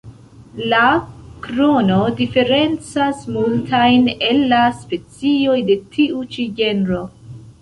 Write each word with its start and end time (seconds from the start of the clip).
La 0.71 0.85
krono 1.43 1.97
diferencas 2.21 3.21
multajn 3.35 4.09
el 4.31 4.41
la 4.55 4.63
specioj 4.79 5.59
de 5.69 5.77
tiu 5.99 6.27
ĉi 6.35 6.49
genro. 6.63 7.05